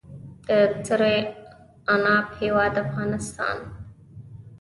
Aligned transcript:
د 0.47 0.49
سرې 0.87 1.17
عناب 1.93 2.25
هیواد 2.39 2.73
افغانستان. 2.85 3.57